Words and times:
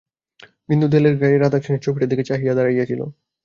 বিন্দু 0.69 0.85
দেওয়ালের 0.87 1.15
গাঁয়ে 1.21 1.37
রাধাকৃষ্ণের 1.37 1.83
ছবিটার 1.85 2.09
দিকে 2.11 2.23
চাহিয়া 2.29 2.53
দাড়াইয়া 2.57 2.85
ছিল। 2.85 3.01